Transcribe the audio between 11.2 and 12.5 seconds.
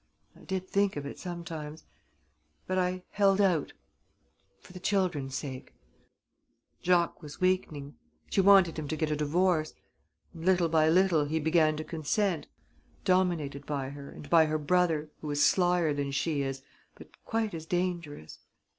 he began to consent...